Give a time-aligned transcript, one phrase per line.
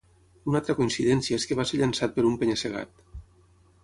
[0.51, 3.05] Una altra coincidència és que va ser llançat per un penya-segat.